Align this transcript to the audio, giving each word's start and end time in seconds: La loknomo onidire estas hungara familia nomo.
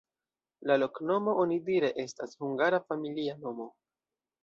La 0.71 0.77
loknomo 0.83 1.35
onidire 1.45 1.93
estas 2.07 2.35
hungara 2.43 2.83
familia 2.91 3.41
nomo. 3.47 3.73